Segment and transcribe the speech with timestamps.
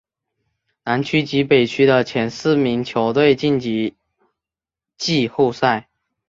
[0.83, 3.93] 南区及北区的前四名球队晋级
[4.97, 5.89] 季后赛。